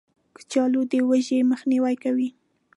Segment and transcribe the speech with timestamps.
[0.35, 2.29] کچالو د لوږې مخنیوی کوي